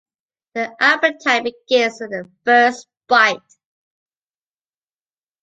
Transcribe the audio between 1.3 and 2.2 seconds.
begins with